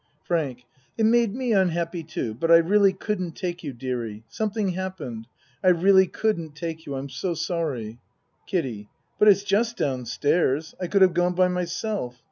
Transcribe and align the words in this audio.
FRANK 0.23 0.63
It 0.97 1.05
made 1.05 1.35
me 1.35 1.53
unhappy 1.53 2.01
too, 2.01 2.33
but 2.33 2.49
I 2.49 2.57
really 2.57 2.91
couldn't 2.91 3.33
take 3.35 3.63
you, 3.63 3.71
dearie. 3.71 4.23
Something 4.29 4.69
happened. 4.69 5.27
I 5.63 5.67
really 5.67 6.07
couldn't 6.07 6.55
take 6.55 6.87
you. 6.87 6.95
I'm 6.95 7.07
so 7.07 7.35
sorry. 7.35 7.99
KIDDIE 8.47 8.89
But 9.19 9.27
it's 9.27 9.43
just 9.43 9.77
down 9.77 10.05
stairs. 10.07 10.73
I 10.81 10.87
could 10.87 11.03
have 11.03 11.13
gone 11.13 11.35
by 11.35 11.49
myself. 11.49 12.19